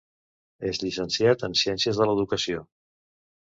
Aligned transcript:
Era 0.69 0.79
llicenciat 0.83 1.45
en 1.49 1.55
Ciències 1.65 2.01
de 2.01 2.09
l'educació. 2.11 2.67